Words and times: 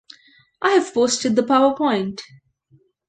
I've 0.63 0.95
posted 0.95 1.35
the 1.35 1.43
powerpoint. 1.43 2.21